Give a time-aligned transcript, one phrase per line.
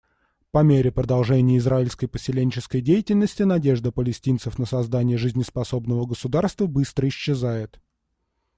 [0.49, 7.79] По мере продолжения израильской поселенческой деятельности надежда палестинцев на создание жизнеспособного государства быстро исчезает.